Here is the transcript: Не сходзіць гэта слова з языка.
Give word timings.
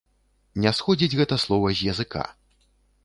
Не 0.63 0.71
сходзіць 0.77 1.17
гэта 1.19 1.39
слова 1.45 1.67
з 1.81 1.93
языка. 1.93 2.23